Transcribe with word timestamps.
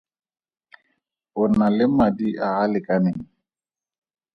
A 1.35 1.37
o 1.41 1.43
na 1.57 1.67
le 1.77 1.85
madi 1.97 2.27
a 2.45 2.47
a 2.61 2.63
lekaneng? 2.71 3.21